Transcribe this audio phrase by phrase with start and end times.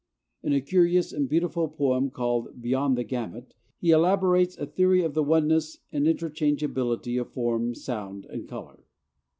[0.41, 5.13] In a curious and beautiful poem called 'Beyond the Gamut' he elaborates a theory of
[5.13, 8.83] the oneness and interchangeability of form, sound, and color.